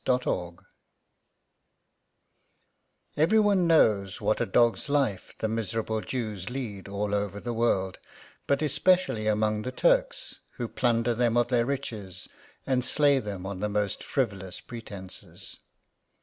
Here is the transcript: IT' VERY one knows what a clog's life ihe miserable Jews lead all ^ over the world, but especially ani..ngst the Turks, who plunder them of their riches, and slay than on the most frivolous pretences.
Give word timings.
IT' 0.07 0.23
VERY 3.15 3.39
one 3.39 3.67
knows 3.67 4.19
what 4.19 4.41
a 4.41 4.47
clog's 4.47 4.89
life 4.89 5.35
ihe 5.43 5.47
miserable 5.47 6.01
Jews 6.01 6.49
lead 6.49 6.87
all 6.87 7.09
^ 7.09 7.13
over 7.13 7.39
the 7.39 7.53
world, 7.53 7.99
but 8.47 8.63
especially 8.63 9.27
ani..ngst 9.29 9.63
the 9.63 9.71
Turks, 9.71 10.39
who 10.53 10.67
plunder 10.67 11.13
them 11.13 11.37
of 11.37 11.49
their 11.49 11.67
riches, 11.67 12.27
and 12.65 12.83
slay 12.83 13.19
than 13.19 13.45
on 13.45 13.59
the 13.59 13.69
most 13.69 14.03
frivolous 14.03 14.59
pretences. 14.59 15.59